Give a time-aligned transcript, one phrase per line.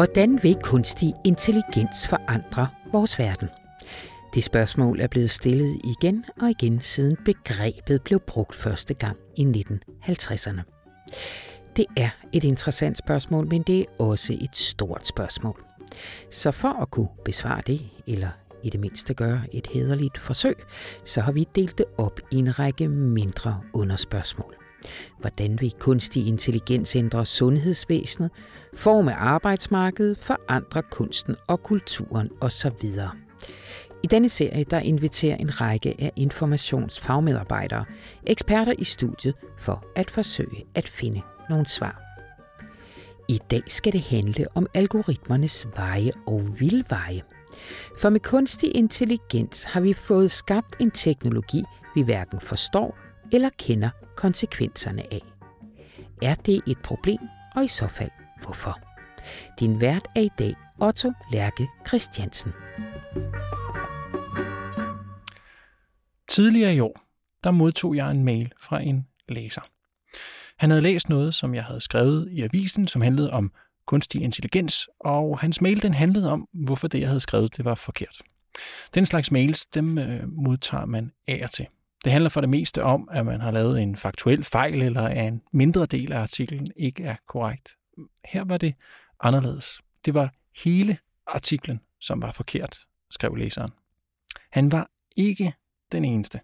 [0.00, 3.48] Hvordan vil kunstig intelligens forandre vores verden?
[4.34, 9.44] Det spørgsmål er blevet stillet igen og igen siden begrebet blev brugt første gang i
[9.44, 10.60] 1950'erne.
[11.76, 15.64] Det er et interessant spørgsmål, men det er også et stort spørgsmål.
[16.30, 18.30] Så for at kunne besvare det, eller
[18.62, 20.56] i det mindste gøre et hederligt forsøg,
[21.04, 24.59] så har vi delt det op i en række mindre underspørgsmål.
[25.18, 28.30] Hvordan vil kunstig intelligens ændre sundhedsvæsenet,
[28.74, 33.00] forme arbejdsmarkedet, forandre kunsten og kulturen osv.?
[34.02, 37.84] I denne serie der inviterer en række af informationsfagmedarbejdere,
[38.26, 42.02] eksperter i studiet, for at forsøge at finde nogle svar.
[43.28, 47.22] I dag skal det handle om algoritmernes veje og vildveje.
[47.98, 53.90] For med kunstig intelligens har vi fået skabt en teknologi, vi hverken forstår eller kender
[54.16, 55.22] konsekvenserne af.
[56.22, 57.20] Er det et problem,
[57.56, 58.10] og i så fald
[58.42, 58.80] hvorfor?
[59.60, 62.52] Din vært er i dag Otto Lærke Christiansen.
[66.28, 67.00] Tidligere i år,
[67.44, 69.62] der modtog jeg en mail fra en læser.
[70.58, 73.52] Han havde læst noget, som jeg havde skrevet i avisen, som handlede om
[73.86, 77.74] kunstig intelligens, og hans mail den handlede om, hvorfor det, jeg havde skrevet, det var
[77.74, 78.22] forkert.
[78.94, 81.66] Den slags mails, dem øh, modtager man af og til.
[82.04, 85.26] Det handler for det meste om, at man har lavet en faktuel fejl, eller at
[85.26, 87.76] en mindre del af artiklen ikke er korrekt.
[88.24, 88.74] Her var det
[89.20, 89.80] anderledes.
[90.04, 90.32] Det var
[90.64, 92.78] hele artiklen, som var forkert,
[93.10, 93.70] skrev læseren.
[94.50, 95.52] Han var ikke
[95.92, 96.40] den eneste.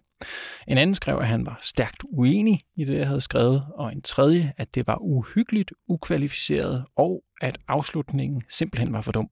[0.67, 4.01] En anden skrev, at han var stærkt uenig i det, jeg havde skrevet, og en
[4.01, 9.29] tredje, at det var uhyggeligt, ukvalificeret, og at afslutningen simpelthen var for dum.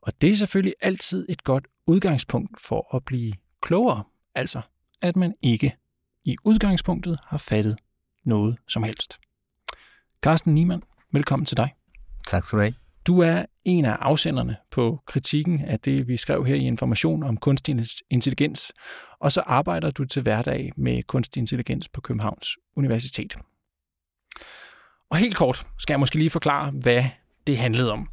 [0.00, 4.60] Og det er selvfølgelig altid et godt udgangspunkt for at blive klogere, altså
[5.02, 5.76] at man ikke
[6.24, 7.76] i udgangspunktet har fattet
[8.24, 9.18] noget som helst.
[10.22, 11.74] Carsten Niemann, velkommen til dig.
[12.26, 12.74] Tak skal du have.
[13.06, 17.36] Du er en af afsenderne på kritikken af det, vi skrev her i Information om
[17.36, 18.72] kunstig intelligens,
[19.20, 23.36] og så arbejder du til hverdag med kunstig intelligens på Københavns Universitet.
[25.10, 27.04] Og helt kort skal jeg måske lige forklare, hvad
[27.46, 28.08] det handlede om.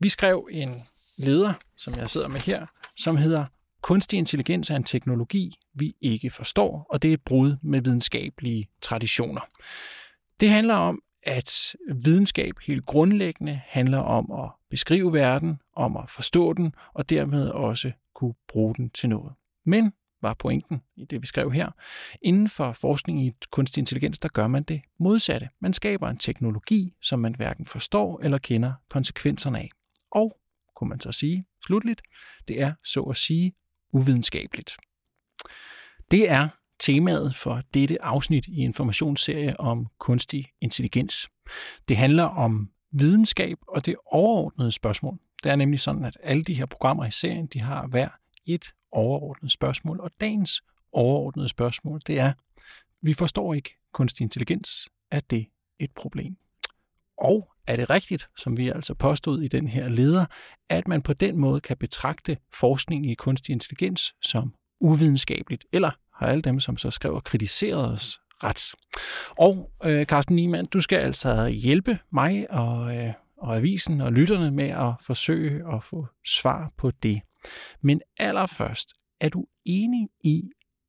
[0.00, 0.82] Vi skrev en
[1.18, 2.66] leder, som jeg sidder med her,
[2.96, 3.44] som hedder
[3.82, 8.68] Kunstig intelligens er en teknologi, vi ikke forstår, og det er et brud med videnskabelige
[8.82, 9.40] traditioner.
[10.40, 16.52] Det handler om, at videnskab helt grundlæggende handler om at beskrive verden, om at forstå
[16.52, 19.32] den, og dermed også kunne bruge den til noget.
[19.66, 19.92] Men,
[20.22, 21.70] var pointen i det, vi skrev her,
[22.22, 25.48] inden for forskning i kunstig intelligens, der gør man det modsatte.
[25.60, 29.70] Man skaber en teknologi, som man hverken forstår eller kender konsekvenserne af.
[30.10, 30.36] Og,
[30.76, 32.02] kunne man så sige, slutligt,
[32.48, 33.52] det er så at sige
[33.92, 34.76] uvidenskabeligt.
[36.10, 36.48] Det er
[36.80, 41.28] temaet for dette afsnit i informationsserie om kunstig intelligens.
[41.88, 45.18] Det handler om videnskab og det overordnede spørgsmål.
[45.42, 48.08] Det er nemlig sådan, at alle de her programmer i serien, de har hver
[48.46, 52.32] et overordnet spørgsmål, og dagens overordnede spørgsmål, det er,
[53.02, 54.88] vi forstår ikke kunstig intelligens.
[55.10, 55.46] Er det
[55.78, 56.36] et problem?
[57.22, 60.26] Og er det rigtigt, som vi altså påstod i den her leder,
[60.68, 66.26] at man på den måde kan betragte forskning i kunstig intelligens som uvidenskabeligt, eller har
[66.26, 68.74] alle dem, som så skrev og kritiserede os, ret.
[69.38, 74.50] Og øh, Carsten Niemann, du skal altså hjælpe mig og, øh, og avisen og lytterne
[74.50, 77.20] med at forsøge at få svar på det.
[77.80, 80.42] Men allerførst, er du enig i,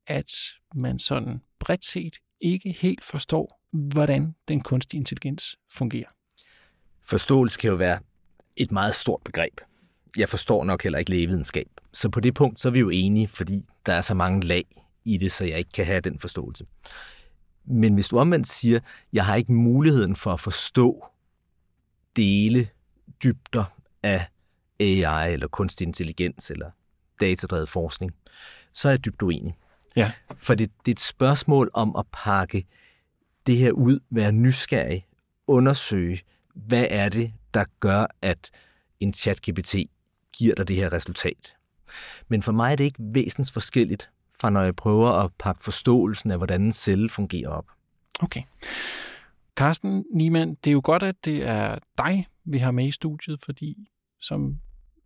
[0.07, 0.31] at
[0.75, 3.59] man sådan bredt set ikke helt forstår,
[3.93, 6.09] hvordan den kunstige intelligens fungerer?
[7.05, 7.99] Forståelse kan jo være
[8.55, 9.61] et meget stort begreb.
[10.17, 11.67] Jeg forstår nok heller ikke lægevidenskab.
[11.93, 14.65] Så på det punkt så er vi jo enige, fordi der er så mange lag
[15.05, 16.65] i det, så jeg ikke kan have den forståelse.
[17.65, 18.79] Men hvis du omvendt siger,
[19.13, 21.05] jeg har ikke muligheden for at forstå
[22.15, 22.67] dele,
[23.23, 23.63] dybder
[24.03, 24.27] af
[24.79, 26.71] AI eller kunstig intelligens eller
[27.19, 28.11] datadrevet forskning,
[28.73, 29.55] så er jeg dybt uenig.
[29.95, 30.11] Ja.
[30.37, 32.65] For det, det er et spørgsmål om at pakke
[33.47, 35.07] det her ud, være nysgerrig,
[35.47, 36.21] undersøge,
[36.53, 38.51] hvad er det, der gør, at
[38.99, 39.75] en chat-GPT
[40.37, 41.53] giver dig det her resultat.
[42.27, 44.09] Men for mig er det ikke væsens forskelligt
[44.39, 47.65] fra når jeg prøver at pakke forståelsen af, hvordan en celle fungerer op.
[48.19, 48.41] Okay.
[49.55, 53.39] Carsten Niemann, det er jo godt, at det er dig, vi har med i studiet,
[53.45, 53.89] fordi
[54.21, 54.59] som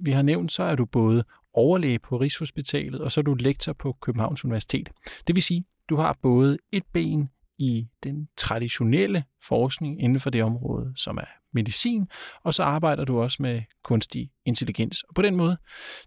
[0.05, 1.23] vi har nævnt, så er du både
[1.53, 4.89] overlæge på Rigshospitalet, og så er du lektor på Københavns Universitet.
[5.27, 10.43] Det vil sige, du har både et ben i den traditionelle forskning inden for det
[10.43, 12.07] område, som er medicin,
[12.43, 15.03] og så arbejder du også med kunstig intelligens.
[15.03, 15.57] Og på den måde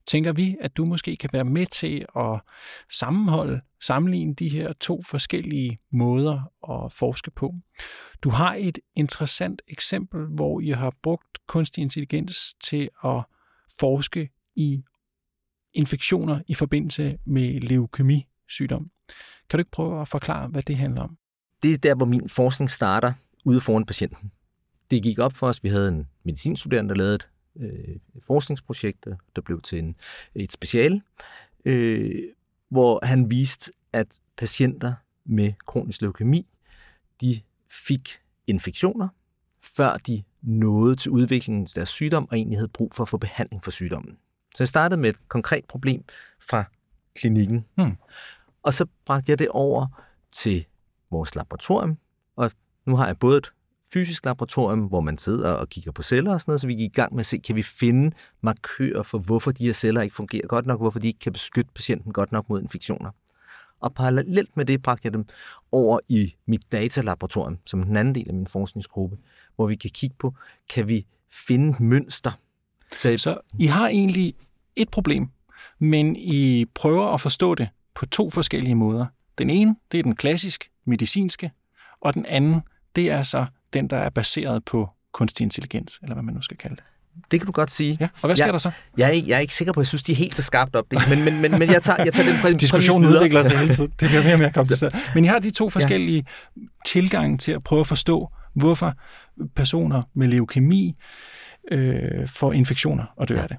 [0.07, 2.41] tænker vi, at du måske kan være med til at
[2.93, 7.55] sammenholde, sammenligne de her to forskellige måder at forske på.
[8.23, 13.23] Du har et interessant eksempel, hvor I har brugt kunstig intelligens til at
[13.81, 14.83] forske i
[15.75, 18.91] infektioner i forbindelse med leukemi-sygdom.
[19.51, 21.17] Kan du ikke prøve at forklare, hvad det handler om?
[21.63, 23.13] Det er der, hvor min forskning starter
[23.45, 24.33] ude foran patienten.
[24.91, 27.97] Det gik op for os, vi havde en medicinstuderende, der lavede et øh,
[28.27, 29.97] forskningsprojekt, der blev til en,
[30.35, 31.03] et special,
[31.65, 32.23] øh,
[32.69, 34.95] hvor han viste, at patienter
[35.25, 36.47] med kronisk leukemi,
[37.21, 37.41] de
[37.87, 39.09] fik infektioner,
[39.63, 43.17] før de nåede til udviklingen af deres sygdom og egentlig havde brug for at få
[43.17, 44.19] behandling for sygdommen.
[44.55, 46.05] Så jeg startede med et konkret problem
[46.41, 46.65] fra
[47.15, 47.67] klinikken.
[47.77, 47.97] Hmm.
[48.63, 49.87] Og så bragte jeg det over
[50.33, 50.67] til
[51.11, 51.99] vores laboratorium,
[52.37, 52.51] og
[52.87, 53.53] nu har jeg både et
[53.93, 56.91] fysisk laboratorium, hvor man sidder og kigger på celler og sådan noget, så vi gik
[56.91, 60.15] i gang med at se, kan vi finde markører for, hvorfor de her celler ikke
[60.15, 63.11] fungerer godt nok, hvorfor de ikke kan beskytte patienten godt nok mod infektioner.
[63.81, 65.27] Og parallelt med det bragte jeg dem
[65.73, 69.19] over i mit datalaboratorium, som den anden del af min forskningsgruppe,
[69.57, 70.35] hvor vi kan kigge på,
[70.69, 72.31] kan vi finde mønster.
[72.97, 74.35] Så, så I har egentlig
[74.77, 75.29] et problem,
[75.79, 79.07] men I prøver at forstå det på to forskellige måder.
[79.39, 81.51] Den ene, det er den klassisk medicinske,
[82.01, 82.61] og den anden,
[82.97, 86.57] det er så den, der er baseret på kunstig intelligens, eller hvad man nu skal
[86.57, 86.85] kalde det.
[87.31, 87.97] Det kan du godt sige.
[88.01, 88.71] Ja, og hvad sker jeg, der så?
[88.97, 90.43] Jeg er, ikke, jeg er ikke sikker på, at jeg synes, de er helt så
[90.43, 90.85] skarpt op.
[90.91, 93.93] Men, men, men, men jeg, tager, jeg tager den præmis Diskussionen udvikler sig hele tiden.
[94.01, 94.97] Det bliver mere og mere kompliceret.
[95.15, 96.25] Men I har de to forskellige
[96.57, 96.63] ja.
[96.87, 98.95] tilgange til at prøve at forstå, hvorfor
[99.57, 100.95] personer med leukemi
[101.73, 103.43] øh, får infektioner og dør ja.
[103.43, 103.57] af det.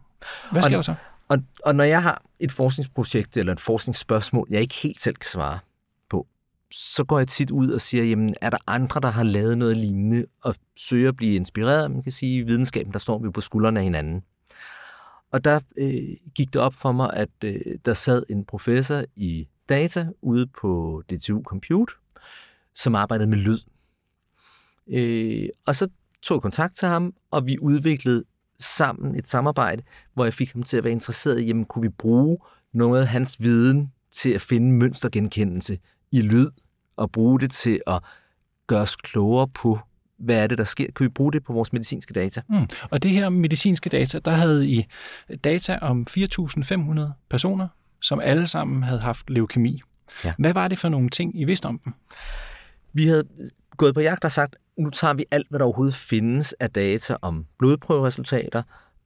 [0.52, 0.96] Hvad sker og, der så?
[1.28, 5.30] Og, og når jeg har et forskningsprojekt eller et forskningsspørgsmål, jeg ikke helt selv kan
[5.30, 5.60] svare
[6.72, 9.78] så går jeg tit ud og siger, jamen er der andre, der har lavet noget
[9.78, 13.42] lignende, og søger at blive inspireret, man kan sige, i videnskaben, der står vi på
[13.42, 14.24] skuldrene af hinanden.
[15.32, 16.04] Og der øh,
[16.36, 21.04] gik det op for mig, at øh, der sad en professor i data ude på
[21.10, 21.94] DTU Compute,
[22.76, 23.60] som arbejdede med lyd.
[24.88, 25.88] Øh, og så
[26.22, 28.24] tog jeg kontakt til ham, og vi udviklede
[28.60, 29.84] sammen et samarbejde,
[30.14, 32.38] hvor jeg fik ham til at være interesseret i, jamen kunne vi bruge
[32.74, 35.78] noget af hans viden til at finde mønstergenkendelse
[36.12, 36.50] i lyd,
[36.98, 38.00] og bruge det til at
[38.68, 39.80] gøre os klogere på,
[40.18, 40.86] hvad er det, der sker?
[40.96, 42.42] Kan vi bruge det på vores medicinske data?
[42.50, 42.68] Mm.
[42.92, 44.86] Og det her medicinske data, der havde I
[45.44, 47.68] data om 4.500 personer,
[48.02, 49.82] som alle sammen havde haft leukemi.
[50.26, 50.34] Ja.
[50.40, 51.94] Hvad var det for nogle ting, I vidste om dem?
[52.94, 53.24] Vi havde
[53.78, 57.16] gået på jagt og sagt, nu tager vi alt, hvad der overhovedet findes af data
[57.22, 58.64] om blodprøveresultater,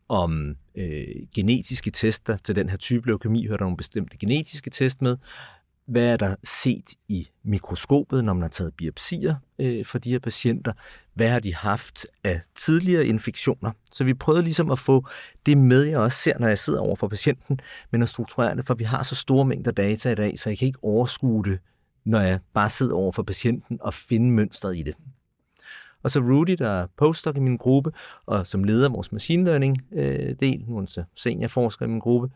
[0.09, 1.05] om øh,
[1.35, 5.17] genetiske tester til den her type leukemi, hører der nogle bestemte genetiske test med.
[5.85, 10.19] Hvad er der set i mikroskopet, når man har taget biopsier øh, for de her
[10.19, 10.73] patienter?
[11.13, 13.71] Hvad har de haft af tidligere infektioner?
[13.91, 15.05] Så vi prøvede ligesom at få
[15.45, 17.59] det med, jeg også ser, når jeg sidder over for patienten,
[17.91, 20.57] men at strukturere det, for vi har så store mængder data i dag, så jeg
[20.57, 21.59] kan ikke overskue det,
[22.05, 24.95] når jeg bare sidder over for patienten og finde mønstret i det.
[26.03, 27.91] Og så Rudy, der er postdoc i min gruppe,
[28.25, 32.29] og som leder vores machine learning-del, øh, nu er seniorforsker i min gruppe,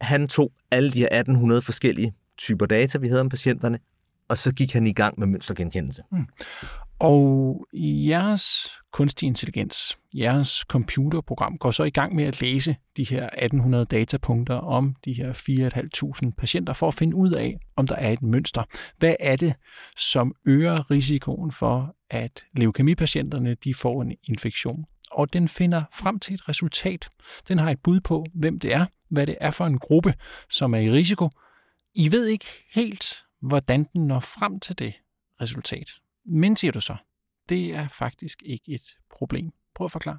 [0.00, 3.78] han tog alle de her 1800 forskellige typer data, vi havde om patienterne,
[4.28, 6.02] og så gik han i gang med mønstergenkendelse.
[6.12, 6.26] Mm.
[6.98, 13.22] Og jeres kunstig intelligens, jeres computerprogram, går så i gang med at læse de her
[13.22, 15.32] 1800 datapunkter om de her
[16.26, 18.62] 4.500 patienter for at finde ud af, om der er et mønster.
[18.98, 19.54] Hvad er det,
[19.96, 24.84] som øger risikoen for, at leukemipatienterne de får en infektion?
[25.10, 27.08] Og den finder frem til et resultat.
[27.48, 30.14] Den har et bud på, hvem det er, hvad det er for en gruppe,
[30.50, 31.30] som er i risiko.
[31.98, 34.94] I ved ikke helt, hvordan den når frem til det
[35.40, 35.90] resultat.
[36.26, 36.96] Men siger du så,
[37.48, 39.52] det er faktisk ikke et problem.
[39.74, 40.18] Prøv at forklare.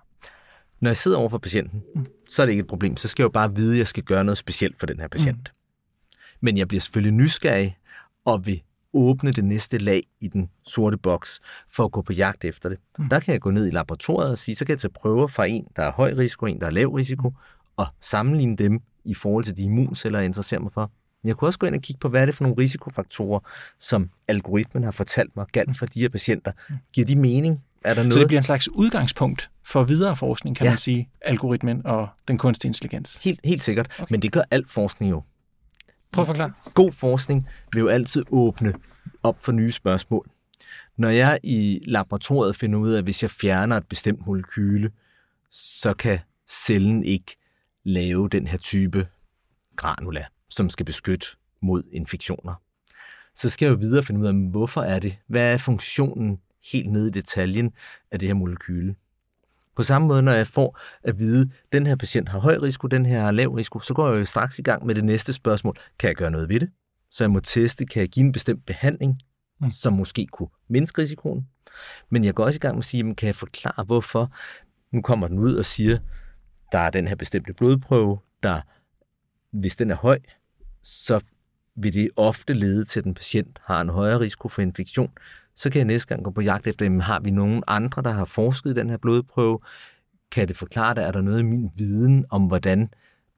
[0.80, 2.06] Når jeg sidder over for patienten, mm.
[2.30, 2.98] så er det ikke et problem.
[2.98, 5.08] Så skal jeg jo bare vide, at jeg skal gøre noget specielt for den her
[5.08, 5.52] patient.
[5.54, 6.18] Mm.
[6.42, 7.78] Men jeg bliver selvfølgelig nysgerrig
[8.26, 12.46] og vil åbne det næste lag i den sorte boks for at gå på jagt
[12.46, 12.78] efter det.
[13.00, 13.10] Mm.
[13.10, 15.46] Der kan jeg gå ned i laboratoriet og sige, så kan jeg tage prøver fra
[15.46, 17.34] en, der er høj risiko, en, der er lav risiko,
[17.76, 20.92] og sammenligne dem i forhold til de immunceller, jeg interesserer mig for.
[21.28, 23.40] Men jeg kunne også gå ind og kigge på, hvad er det for nogle risikofaktorer,
[23.80, 26.52] som algoritmen har fortalt mig galt for de her patienter.
[26.94, 27.64] Giver de mening?
[27.84, 28.14] Er der noget?
[28.14, 30.72] Så det bliver en slags udgangspunkt for videre forskning, kan ja.
[30.72, 33.20] man sige, algoritmen og den kunstige intelligens?
[33.24, 34.06] Helt, helt sikkert, okay.
[34.12, 35.24] men det gør al forskning jo.
[36.12, 36.52] Prøv at forklare.
[36.74, 38.74] God forskning vil jo altid åbne
[39.24, 40.30] op for nye spørgsmål.
[40.98, 44.92] Når jeg i laboratoriet finder ud af, at hvis jeg fjerner et bestemt molekyle,
[45.52, 46.20] så kan
[46.50, 47.38] cellen ikke
[47.84, 49.08] lave den her type
[49.76, 51.28] granula som skal beskytte
[51.62, 52.54] mod infektioner.
[53.36, 55.18] Så skal jeg jo videre finde ud af, hvorfor er det?
[55.28, 56.38] Hvad er funktionen
[56.72, 57.72] helt nede i detaljen
[58.12, 58.96] af det her molekyle?
[59.76, 62.88] På samme måde, når jeg får at vide, at den her patient har høj risiko,
[62.88, 65.34] den her har lav risiko, så går jeg jo straks i gang med det næste
[65.34, 65.78] spørgsmål.
[66.00, 66.70] Kan jeg gøre noget ved det?
[67.12, 69.22] Så jeg må teste, kan jeg give en bestemt behandling,
[69.62, 69.70] mm.
[69.70, 71.48] som måske kunne mindske risikoen?
[72.10, 74.32] Men jeg går også i gang med at sige, kan jeg forklare, hvorfor?
[74.92, 75.98] Nu kommer den ud og siger,
[76.72, 78.62] der er den her bestemte blodprøve, der,
[79.52, 80.20] hvis den er høj,
[80.84, 81.20] så
[81.76, 85.12] vil det ofte lede til, at den patient har en højere risiko for infektion.
[85.56, 88.12] Så kan jeg næste gang gå på jagt efter, jamen, har vi nogen andre, der
[88.12, 89.60] har forsket i den her blodprøve?
[90.32, 91.04] Kan det forklare det?
[91.04, 92.90] Er der noget i min viden om, hvordan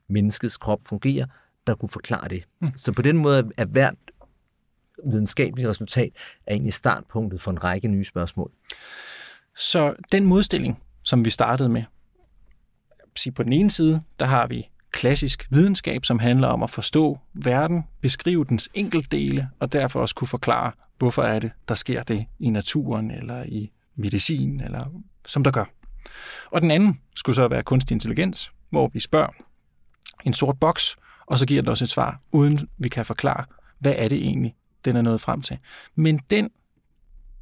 [0.10, 1.26] menneskets krop fungerer,
[1.68, 2.44] der kunne forklare det?
[2.62, 2.68] Mm.
[2.76, 3.96] Så på den måde er hvert
[5.06, 6.12] videnskabelige resultat
[6.46, 8.52] er egentlig startpunktet for en række nye spørgsmål.
[9.56, 11.84] Så den modstilling, som vi startede med,
[13.36, 14.70] på den ene side, der har vi
[15.00, 20.28] klassisk videnskab, som handler om at forstå verden, beskrive dens enkeltdele, og derfor også kunne
[20.28, 24.86] forklare, hvorfor er det, der sker det i naturen, eller i medicin, eller
[25.28, 25.66] som der gør.
[26.52, 29.32] Og den anden skulle så være kunstig intelligens, hvor vi spørger
[30.26, 33.46] en sort boks, og så giver den os et svar, uden vi kan forklare,
[33.80, 35.58] hvad er det egentlig, den er nået frem til.
[35.96, 36.50] Men den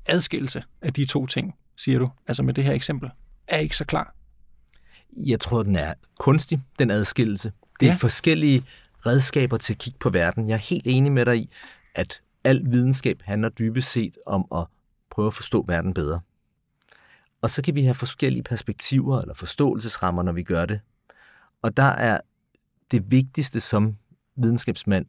[0.05, 3.09] adskillelse af de to ting, siger du, altså med det her eksempel,
[3.47, 4.13] er ikke så klar.
[5.15, 7.51] Jeg tror, den er kunstig, den adskillelse.
[7.79, 7.97] Det er ja.
[7.97, 8.63] forskellige
[9.05, 10.49] redskaber til at kigge på verden.
[10.49, 11.49] Jeg er helt enig med dig i,
[11.95, 14.65] at al videnskab handler dybest set om at
[15.09, 16.19] prøve at forstå verden bedre.
[17.41, 20.79] Og så kan vi have forskellige perspektiver eller forståelsesrammer, når vi gør det.
[21.61, 22.19] Og der er
[22.91, 23.95] det vigtigste som
[24.35, 25.05] videnskabsmand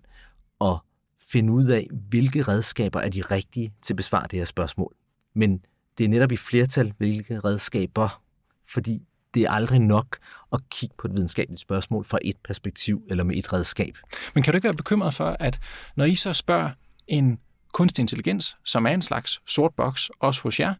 [0.61, 0.76] at
[1.21, 4.95] finde ud af, hvilke redskaber er de rigtige til at besvare det her spørgsmål.
[5.35, 5.64] Men
[5.99, 8.23] det er netop i flertal, hvilke redskaber,
[8.67, 10.16] fordi det er aldrig nok
[10.52, 13.99] at kigge på et videnskabeligt spørgsmål fra et perspektiv eller med et redskab.
[14.35, 15.61] Men kan du ikke være bekymret for, at
[15.97, 16.70] når I så spørger
[17.08, 17.38] en
[17.73, 20.75] kunstig intelligens, som er en slags sort boks, også hos jer,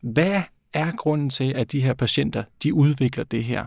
[0.00, 0.42] hvad
[0.72, 3.66] er grunden til, at de her patienter, de udvikler det her?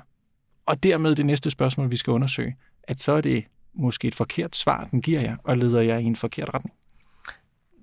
[0.66, 4.56] Og dermed det næste spørgsmål, vi skal undersøge, at så er det måske et forkert
[4.56, 6.76] svar, den giver jer, og leder jer i en forkert retning?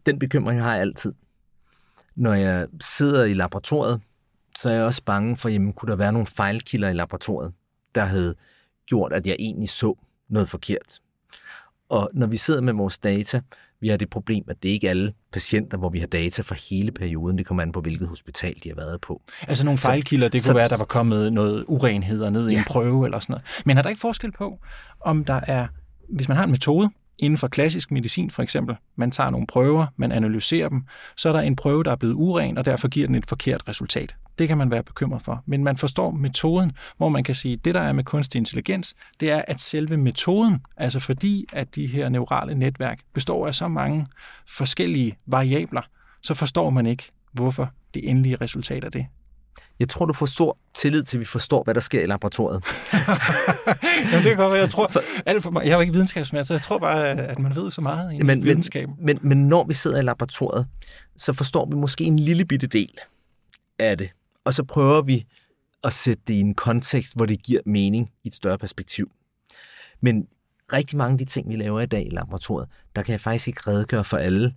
[0.06, 1.12] Den bekymring har jeg altid.
[2.16, 4.00] Når jeg sidder i laboratoriet,
[4.58, 7.52] så er jeg også bange for, jamen, kunne der være nogle fejlkilder i laboratoriet,
[7.94, 8.34] der havde
[8.86, 9.94] gjort, at jeg egentlig så
[10.28, 11.00] noget forkert.
[11.88, 13.40] Og når vi sidder med vores data,
[13.80, 16.70] vi har det problem, at det ikke er alle patienter, hvor vi har data for
[16.70, 17.38] hele perioden.
[17.38, 19.22] Det kommer an på, hvilket hospital de har været på.
[19.48, 22.54] Altså nogle fejlkilder, det kunne så, være, der var kommet noget urenheder ned ja.
[22.54, 23.62] i en prøve eller sådan noget.
[23.66, 24.58] Men er der ikke forskel på,
[25.00, 25.66] om der er
[26.08, 29.86] hvis man har en metode, inden for klassisk medicin for eksempel, man tager nogle prøver,
[29.96, 30.82] man analyserer dem,
[31.16, 33.68] så er der en prøve, der er blevet uren, og derfor giver den et forkert
[33.68, 34.16] resultat.
[34.38, 35.42] Det kan man være bekymret for.
[35.46, 38.94] Men man forstår metoden, hvor man kan sige, at det, der er med kunstig intelligens,
[39.20, 43.68] det er, at selve metoden, altså fordi at de her neurale netværk består af så
[43.68, 44.06] mange
[44.46, 45.82] forskellige variabler,
[46.22, 49.06] så forstår man ikke, hvorfor det endelige resultat er det.
[49.78, 52.64] Jeg tror, du får stor tillid til, at vi forstår, hvad der sker i laboratoriet.
[54.12, 54.90] Jamen, det kan godt Jeg tror,
[55.26, 57.70] alt for mig, jeg er jo ikke videnskabsmand, så jeg tror bare, at man ved
[57.70, 58.88] så meget i men, videnskab.
[58.88, 60.66] Men, men, men når vi sidder i laboratoriet,
[61.16, 62.98] så forstår vi måske en lille bitte del
[63.78, 64.10] af det.
[64.44, 65.26] Og så prøver vi
[65.84, 69.12] at sætte det i en kontekst, hvor det giver mening i et større perspektiv.
[70.00, 70.26] Men
[70.72, 73.48] rigtig mange af de ting, vi laver i dag i laboratoriet, der kan jeg faktisk
[73.48, 74.54] ikke redegøre for alle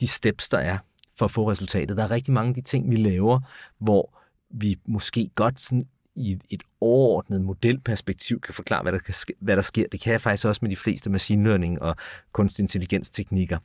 [0.00, 0.78] de steps, der er
[1.16, 1.96] for at få resultatet.
[1.96, 3.40] Der er rigtig mange af de ting, vi laver,
[3.78, 4.20] hvor
[4.50, 9.56] vi måske godt sådan i et overordnet modelperspektiv kan forklare, hvad der, kan ske, hvad
[9.56, 9.84] der sker.
[9.92, 11.96] Det kan jeg faktisk også med de fleste machine learning og
[12.32, 13.58] kunstig intelligens teknikker.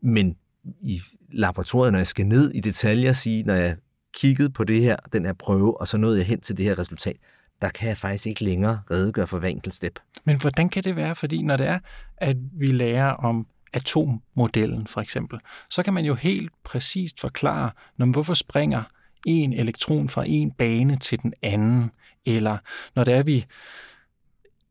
[0.00, 0.36] Men
[0.80, 1.00] i
[1.32, 3.76] laboratoriet, når jeg skal ned i detaljer og sige, når jeg
[4.16, 6.78] kiggede på det her, den her prøve, og så nåede jeg hen til det her
[6.78, 7.16] resultat,
[7.62, 9.98] der kan jeg faktisk ikke længere redegøre for hver enkelt step.
[10.24, 11.14] Men hvordan kan det være?
[11.14, 11.78] Fordi når det er,
[12.16, 15.38] at vi lærer om atommodellen for eksempel,
[15.70, 18.82] så kan man jo helt præcist forklare, når, hvorfor springer
[19.26, 21.90] en elektron fra en bane til den anden,
[22.26, 22.58] eller
[22.94, 23.44] når det er vi,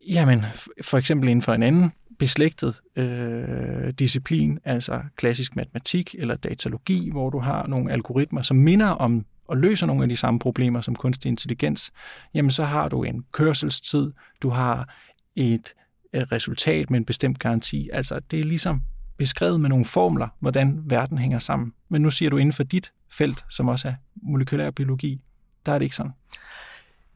[0.10, 0.42] jamen
[0.82, 7.30] for eksempel inden for en anden beslægtet øh, disciplin, altså klassisk matematik eller datalogi, hvor
[7.30, 10.96] du har nogle algoritmer, som minder om og løser nogle af de samme problemer som
[10.96, 11.92] kunstig intelligens,
[12.34, 14.12] jamen så har du en kørselstid,
[14.42, 14.96] du har
[15.36, 15.74] et
[16.14, 17.90] resultat med en bestemt garanti.
[17.94, 18.82] Altså det er ligesom
[19.18, 21.74] beskrevet med nogle formler, hvordan verden hænger sammen.
[21.90, 25.22] Men nu siger du inden for dit felt, som også er molekylær biologi,
[25.66, 26.12] der er det ikke sådan.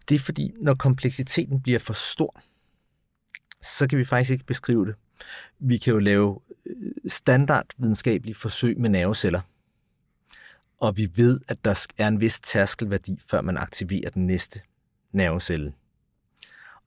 [0.10, 2.42] Det er fordi, når kompleksiteten bliver for stor,
[3.62, 4.96] så kan vi faktisk ikke beskrive det.
[5.60, 9.42] Vi kan jo lave øh, standardvidenskabelige forsøg med nerveceller.
[10.80, 14.62] Og vi ved, at der er en vis tærskelværdi, før man aktiverer den næste
[15.12, 15.74] nervecelle.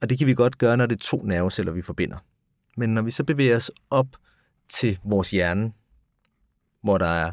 [0.00, 2.18] Og det kan vi godt gøre, når det er to nerveceller, vi forbinder.
[2.76, 4.06] Men når vi så bevæger os op
[4.68, 5.72] til vores hjerne,
[6.82, 7.32] hvor der er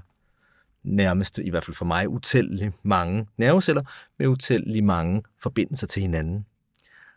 [0.83, 3.83] nærmest, i hvert fald for mig, utallige mange nerveceller
[4.19, 6.45] med utallige mange forbindelser til hinanden,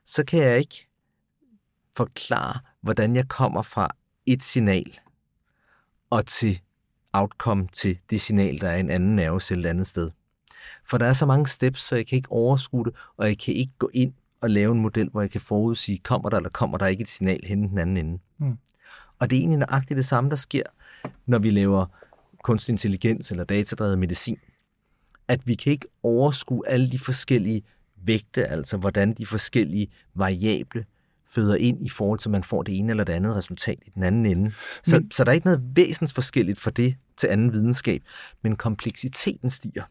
[0.04, 0.88] så kan jeg ikke
[1.96, 3.88] forklare, hvordan jeg kommer fra
[4.26, 5.00] et signal
[6.10, 6.60] og til
[7.12, 10.10] outcome til det signal, der er en anden nervecelle et andet sted.
[10.88, 13.54] For der er så mange steps, så jeg kan ikke overskue det, og jeg kan
[13.54, 16.78] ikke gå ind og lave en model, hvor jeg kan forudsige, kommer der eller kommer
[16.78, 18.18] der ikke et signal hen den anden ende.
[18.38, 18.58] Mm.
[19.18, 20.62] Og det er egentlig nøjagtigt det samme, der sker,
[21.26, 21.86] når vi laver
[22.42, 24.38] kunstig intelligens eller datadrevet medicin.
[25.28, 27.62] At vi kan ikke overskue alle de forskellige
[27.96, 30.84] vægte, altså hvordan de forskellige variable
[31.34, 33.90] føder ind i forhold til, at man får det ene eller det andet resultat i
[33.94, 34.52] den anden ende.
[34.82, 38.02] Så, men, så der er ikke noget væsensforskelligt for det til anden videnskab,
[38.42, 39.82] men kompleksiteten stiger.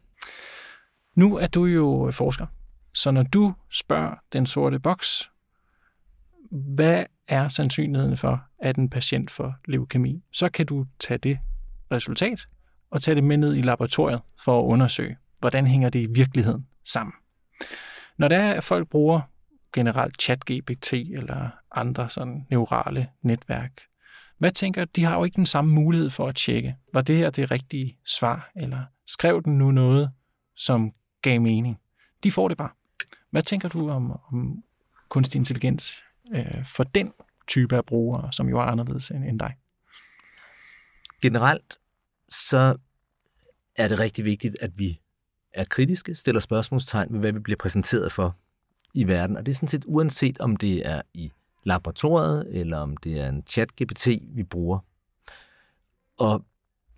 [1.16, 2.46] Nu er du jo forsker,
[2.94, 5.30] så når du spørger den sorte boks,
[6.50, 11.38] hvad er sandsynligheden for, at en patient får leukemi, så kan du tage det
[11.92, 12.46] resultat
[12.90, 16.66] og tage det med ned i laboratoriet for at undersøge, hvordan hænger det i virkeligheden
[16.84, 17.12] sammen.
[18.18, 19.20] Når der er, at folk bruger
[19.72, 23.72] generelt ChatGPT eller andre sådan neurale netværk,
[24.38, 27.30] hvad tænker de har jo ikke den samme mulighed for at tjekke, var det her
[27.30, 30.10] det rigtige svar, eller skrev den nu noget,
[30.56, 31.80] som gav mening?
[32.22, 32.70] De får det bare.
[33.30, 34.62] Hvad tænker du om, om
[35.08, 36.02] kunstig intelligens
[36.34, 37.12] øh, for den
[37.48, 39.54] type af brugere, som jo er anderledes end, end dig?
[41.22, 41.78] Generelt
[42.28, 42.76] så
[43.76, 45.00] er det rigtig vigtigt, at vi
[45.54, 48.36] er kritiske, stiller spørgsmålstegn ved, hvad vi bliver præsenteret for
[48.94, 49.36] i verden.
[49.36, 51.32] Og det er sådan set uanset, om det er i
[51.64, 54.78] laboratoriet, eller om det er en chat-GPT, vi bruger.
[56.18, 56.44] Og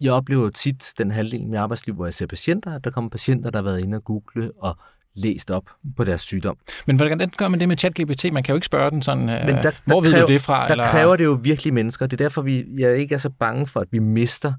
[0.00, 3.10] jeg oplever tit den halvdel af mit arbejdsliv, hvor jeg ser patienter, at der kommer
[3.10, 4.76] patienter, der har været inde og google og
[5.14, 5.64] læst op
[5.96, 6.56] på deres sygdom.
[6.86, 8.32] Men hvordan gør man det med ChatGPT?
[8.32, 10.32] Man kan jo ikke spørge den sådan, øh, Men der, hvor der ved kræver, du
[10.32, 10.66] det fra?
[10.66, 10.84] Der eller?
[10.86, 12.06] kræver det jo virkelig mennesker.
[12.06, 14.52] Det er derfor, vi, jeg ikke er så bange for, at vi mister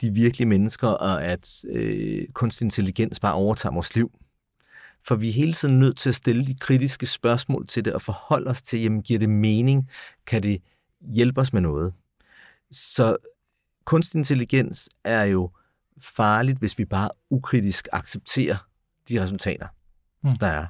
[0.00, 4.10] de virkelige mennesker, og at øh, kunstig intelligens bare overtager vores liv.
[5.04, 8.02] For vi er hele tiden nødt til at stille de kritiske spørgsmål til det, og
[8.02, 9.90] forholde os til, jamen giver det mening?
[10.26, 10.62] Kan det
[11.14, 11.92] hjælpe os med noget?
[12.70, 13.16] Så
[13.84, 15.50] kunstig intelligens er jo
[16.00, 18.56] farligt, hvis vi bare ukritisk accepterer
[19.08, 19.66] de resultater,
[20.24, 20.36] mm.
[20.36, 20.66] der er.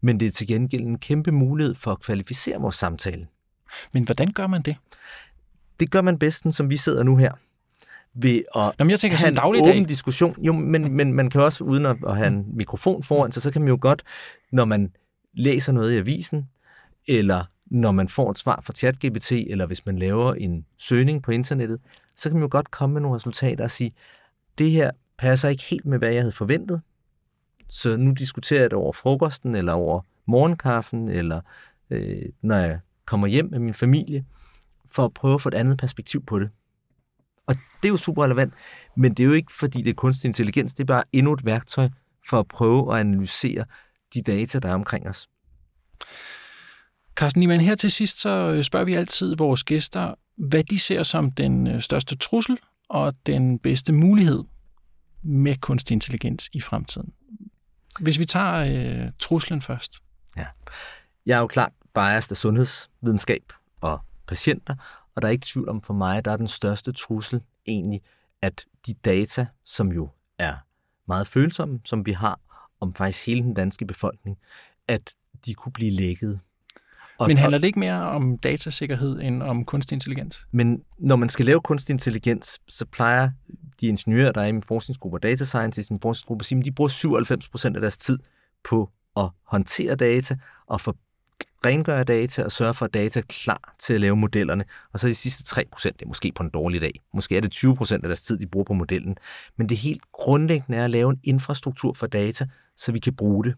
[0.00, 3.26] Men det er til gengæld en kæmpe mulighed for at kvalificere vores samtale.
[3.92, 4.76] Men hvordan gør man det?
[5.80, 7.32] Det gør man bedst, som vi sidder nu her
[8.14, 9.88] ved at Jamen, jeg tænker have en åben dag.
[9.88, 10.34] diskussion.
[10.44, 13.50] Jo, men, men man kan også, uden at, at have en mikrofon foran sig, så
[13.50, 14.02] kan man jo godt,
[14.52, 14.90] når man
[15.34, 16.48] læser noget i avisen,
[17.08, 21.30] eller når man får et svar fra ChatGPT, eller hvis man laver en søgning på
[21.30, 21.80] internettet,
[22.16, 23.92] så kan man jo godt komme med nogle resultater og sige,
[24.58, 26.80] det her passer ikke helt med, hvad jeg havde forventet,
[27.68, 31.40] så nu diskuterer jeg det over frokosten, eller over morgenkaffen, eller
[31.90, 34.24] øh, når jeg kommer hjem med min familie,
[34.90, 36.50] for at prøve at få et andet perspektiv på det.
[37.48, 38.54] Og det er jo super relevant,
[38.96, 41.44] men det er jo ikke, fordi det er kunstig intelligens, det er bare endnu et
[41.44, 41.88] værktøj
[42.28, 43.64] for at prøve at analysere
[44.14, 45.28] de data, der er omkring os.
[47.16, 51.30] Carsten Niemann, her til sidst så spørger vi altid vores gæster, hvad de ser som
[51.30, 52.58] den øh, største trussel
[52.88, 54.44] og den bedste mulighed
[55.22, 57.12] med kunstig intelligens i fremtiden.
[58.00, 59.98] Hvis vi tager øh, truslen først.
[60.36, 60.46] Ja.
[61.26, 63.42] Jeg er jo klart biased af sundhedsvidenskab
[63.80, 64.74] og patienter,
[65.18, 68.00] og der er ikke tvivl om for mig, der er den største trussel egentlig,
[68.42, 70.54] at de data, som jo er
[71.08, 72.40] meget følsomme, som vi har
[72.80, 74.38] om faktisk hele den danske befolkning,
[74.88, 75.14] at
[75.46, 76.40] de kunne blive lækket.
[77.18, 80.46] Og, men handler det ikke mere om datasikkerhed end om kunstig intelligens?
[80.50, 83.30] Men når man skal lave kunstig intelligens, så plejer
[83.80, 86.58] de ingeniører, der er i min forskningsgruppe, og data scientists i min forskningsgruppe, at sige,
[86.58, 88.18] at de bruger 97 procent af deres tid
[88.64, 90.96] på at håndtere data og for
[91.64, 94.64] rengøre data og sørge for, at data er klar til at lave modellerne.
[94.92, 97.00] Og så de sidste 3 procent, det er måske på en dårlig dag.
[97.14, 99.16] Måske er det 20 procent af deres tid, de bruger på modellen.
[99.56, 103.44] Men det helt grundlæggende er at lave en infrastruktur for data, så vi kan bruge
[103.44, 103.54] det.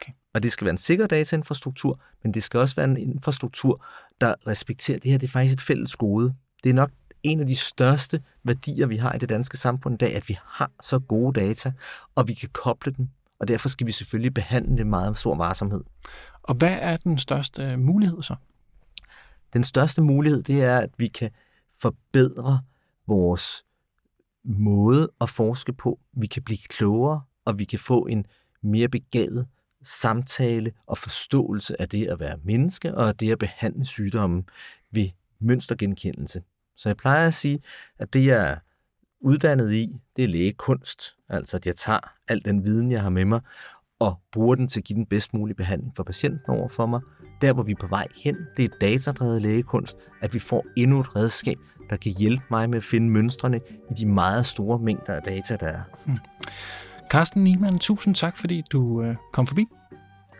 [0.00, 0.12] Okay.
[0.34, 3.84] Og det skal være en sikker datainfrastruktur, men det skal også være en infrastruktur,
[4.20, 5.18] der respekterer det her.
[5.18, 6.34] Det er faktisk et fælles gode.
[6.64, 6.90] Det er nok
[7.22, 10.38] en af de største værdier, vi har i det danske samfund i dag, at vi
[10.44, 11.72] har så gode data,
[12.14, 13.08] og vi kan koble dem.
[13.40, 15.80] Og derfor skal vi selvfølgelig behandle det meget stor varsomhed.
[16.42, 18.34] Og hvad er den største mulighed så?
[19.52, 21.30] Den største mulighed, det er, at vi kan
[21.78, 22.60] forbedre
[23.06, 23.64] vores
[24.44, 26.00] måde at forske på.
[26.12, 28.26] Vi kan blive klogere, og vi kan få en
[28.62, 29.46] mere begavet
[29.82, 34.44] samtale og forståelse af det at være menneske, og af det at behandle sygdomme
[34.90, 35.08] ved
[35.40, 36.42] mønstergenkendelse.
[36.76, 37.62] Så jeg plejer at sige,
[37.98, 38.56] at det jeg er
[39.20, 41.16] uddannet i, det er lægekunst.
[41.28, 41.98] Altså at jeg tager
[42.28, 43.40] al den viden, jeg har med mig,
[44.00, 47.00] og bruger den til at give den bedst mulige behandling for patienten over for mig.
[47.42, 51.00] Der, hvor vi er på vej hen, det er datadrevet lægekunst, at vi får endnu
[51.00, 51.56] et redskab,
[51.90, 53.60] der kan hjælpe mig med at finde mønstrene
[53.90, 55.80] i de meget store mængder af data, der er.
[56.04, 56.16] Hmm.
[57.10, 59.66] Carsten Niemann, tusind tak, fordi du øh, kom forbi.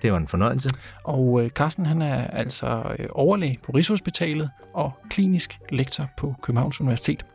[0.03, 0.71] Det var en fornøjelse.
[1.05, 6.81] Og øh, Carsten han er altså øh, overlæge på Rigshospitalet og klinisk lektor på Københavns
[6.81, 7.27] Universitet.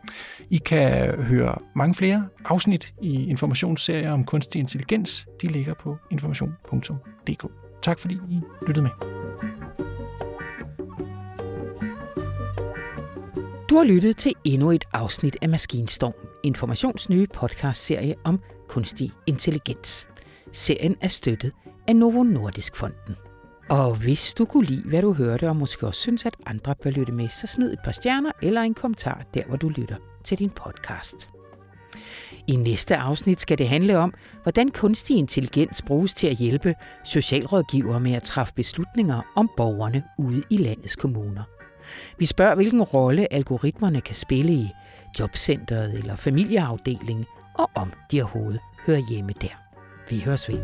[0.49, 5.28] I kan høre mange flere afsnit i informationsserier om kunstig intelligens.
[5.41, 7.45] De ligger på information.dk.
[7.82, 8.91] Tak fordi I lyttede med.
[13.69, 20.08] Du har lyttet til endnu et afsnit af Maskinstorm, Informations nye podcastserie om kunstig intelligens.
[20.51, 21.51] Serien er støttet
[21.88, 23.15] af Novo Nordisk Fonden.
[23.69, 26.89] Og hvis du kunne lide, hvad du hørte, og måske også synes, at andre bør
[26.89, 30.39] lytte med, så smid et par stjerner eller en kommentar der, hvor du lytter til
[30.39, 31.30] din podcast.
[32.48, 38.00] I næste afsnit skal det handle om, hvordan kunstig intelligens bruges til at hjælpe socialrådgivere
[38.00, 41.43] med at træffe beslutninger om borgerne ude i landets kommuner.
[42.19, 44.69] Vi spørger, hvilken rolle algoritmerne kan spille i
[45.19, 49.62] jobcentret eller familieafdelingen, og om de overhovedet hører hjemme der.
[50.10, 50.60] Vi høres ved.